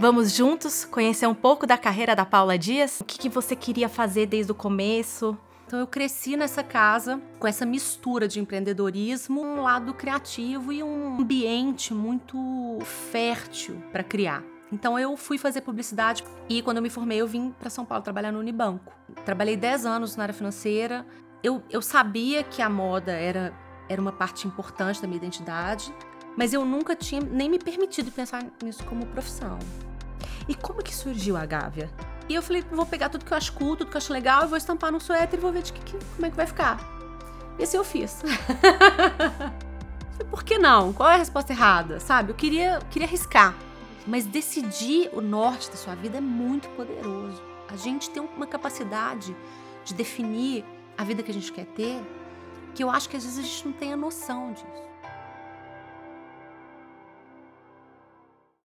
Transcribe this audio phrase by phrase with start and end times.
[0.00, 3.00] Vamos juntos conhecer um pouco da carreira da Paula Dias?
[3.00, 5.36] O que, que você queria fazer desde o começo?
[5.66, 11.18] Então eu cresci nessa casa com essa mistura de empreendedorismo, um lado criativo e um
[11.18, 12.38] ambiente muito
[13.10, 14.44] fértil para criar.
[14.70, 18.04] Então eu fui fazer publicidade e quando eu me formei eu vim para São Paulo
[18.04, 18.92] trabalhar no Unibanco.
[19.24, 21.04] Trabalhei 10 anos na área financeira.
[21.42, 23.52] Eu, eu sabia que a moda era,
[23.88, 25.92] era uma parte importante da minha identidade,
[26.36, 29.58] mas eu nunca tinha nem me permitido pensar nisso como profissão.
[30.48, 31.90] E como que surgiu a Gávea?
[32.28, 34.44] E eu falei, vou pegar tudo que eu acho cool, tudo que eu acho legal,
[34.44, 36.46] e vou estampar no suéter e vou ver de que, que, como é que vai
[36.46, 36.78] ficar.
[37.58, 38.22] E assim eu fiz.
[40.30, 40.92] Por que não?
[40.92, 42.00] Qual é a resposta errada?
[42.00, 42.32] Sabe?
[42.32, 43.54] Eu queria, queria arriscar.
[44.06, 47.42] Mas decidir o norte da sua vida é muito poderoso.
[47.68, 49.36] A gente tem uma capacidade
[49.84, 50.64] de definir
[50.96, 52.02] a vida que a gente quer ter
[52.74, 54.66] que eu acho que às vezes a gente não tem a noção disso.